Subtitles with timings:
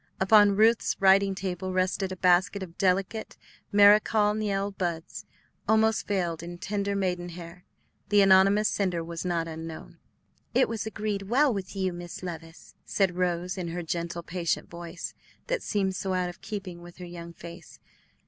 [0.19, 3.37] Upon Ruth's writing table rested a basket of delicate
[3.71, 5.27] Marechal Niel buds,
[5.69, 7.65] almost veiled in tender maiden hair;
[8.09, 9.99] the anonymous sender was not unknown.
[10.55, 15.13] "It has agreed well with you, Miss Levice," said Rose, in her gentle, patient voice,
[15.45, 17.79] that seemed so out of keeping with her young face.